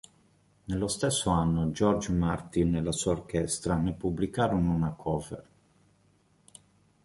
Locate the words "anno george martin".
1.29-2.73